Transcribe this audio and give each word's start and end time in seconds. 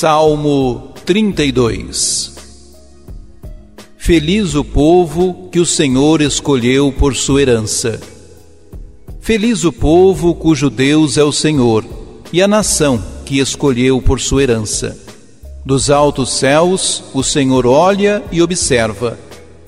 Salmo 0.00 0.92
32 1.04 2.32
Feliz 3.96 4.54
o 4.54 4.62
povo 4.62 5.48
que 5.50 5.58
o 5.58 5.66
Senhor 5.66 6.22
escolheu 6.22 6.94
por 6.96 7.16
sua 7.16 7.42
herança. 7.42 8.00
Feliz 9.20 9.64
o 9.64 9.72
povo 9.72 10.36
cujo 10.36 10.70
Deus 10.70 11.18
é 11.18 11.24
o 11.24 11.32
Senhor, 11.32 11.84
e 12.32 12.40
a 12.40 12.46
nação 12.46 13.02
que 13.26 13.40
escolheu 13.40 14.00
por 14.00 14.20
sua 14.20 14.44
herança. 14.44 14.96
Dos 15.66 15.90
altos 15.90 16.32
céus, 16.34 17.02
o 17.12 17.24
Senhor 17.24 17.66
olha 17.66 18.22
e 18.30 18.40
observa. 18.40 19.18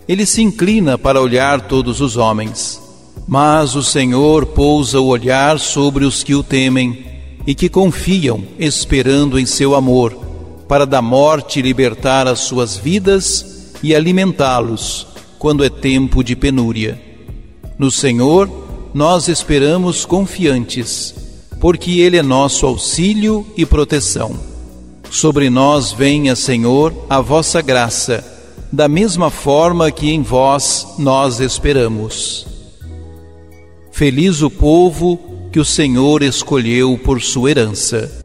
Ele 0.06 0.24
se 0.24 0.42
inclina 0.42 0.96
para 0.96 1.20
olhar 1.20 1.62
todos 1.62 2.00
os 2.00 2.16
homens. 2.16 2.80
Mas 3.26 3.74
o 3.74 3.82
Senhor 3.82 4.46
pousa 4.46 5.00
o 5.00 5.06
olhar 5.06 5.58
sobre 5.58 6.04
os 6.04 6.22
que 6.22 6.36
o 6.36 6.44
temem 6.44 7.10
e 7.46 7.54
que 7.54 7.68
confiam, 7.68 8.44
esperando 8.58 9.38
em 9.38 9.46
seu 9.46 9.74
amor, 9.74 10.29
para 10.70 10.86
da 10.86 11.02
morte 11.02 11.60
libertar 11.60 12.28
as 12.28 12.38
suas 12.38 12.76
vidas 12.76 13.72
e 13.82 13.92
alimentá-los 13.92 15.04
quando 15.36 15.64
é 15.64 15.68
tempo 15.68 16.22
de 16.22 16.36
penúria. 16.36 16.96
No 17.76 17.90
Senhor, 17.90 18.48
nós 18.94 19.26
esperamos 19.26 20.04
confiantes, 20.04 21.12
porque 21.58 21.98
Ele 21.98 22.18
é 22.18 22.22
nosso 22.22 22.66
auxílio 22.66 23.44
e 23.56 23.66
proteção. 23.66 24.38
Sobre 25.10 25.50
nós 25.50 25.90
venha, 25.90 26.36
Senhor, 26.36 26.94
a 27.10 27.20
vossa 27.20 27.60
graça, 27.60 28.24
da 28.70 28.86
mesma 28.86 29.28
forma 29.28 29.90
que 29.90 30.12
em 30.12 30.22
vós 30.22 30.86
nós 30.96 31.40
esperamos. 31.40 32.46
Feliz 33.90 34.40
o 34.40 34.48
povo 34.48 35.18
que 35.50 35.58
o 35.58 35.64
Senhor 35.64 36.22
escolheu 36.22 36.96
por 36.96 37.20
sua 37.20 37.50
herança. 37.50 38.19